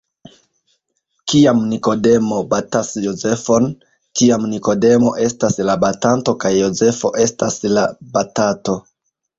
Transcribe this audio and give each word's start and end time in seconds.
Kiam 1.33 1.59
Nikodemo 1.73 2.39
batas 2.55 2.89
Jozefon, 3.03 3.69
tiam 4.21 4.49
Nikodemo 4.55 5.15
estas 5.29 5.63
la 5.71 5.79
batanto 5.87 6.37
kaj 6.47 6.57
Jozefo 6.61 7.17
estas 7.29 7.65
la 7.79 7.89
batato. 8.19 8.83